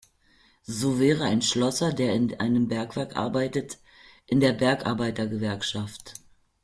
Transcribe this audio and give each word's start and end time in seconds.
So 0.65 0.99
wäre 0.99 1.25
ein 1.25 1.43
Schlosser, 1.43 1.93
der 1.93 2.15
in 2.15 2.39
einem 2.39 2.67
Bergwerk 2.67 3.15
arbeitet, 3.15 3.77
in 4.25 4.39
der 4.39 4.53
Bergarbeiter-Gewerkschaft. 4.53 6.15